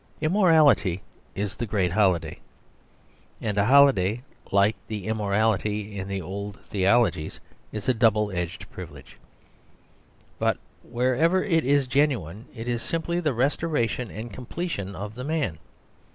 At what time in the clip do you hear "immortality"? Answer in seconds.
0.19-1.03, 5.05-5.95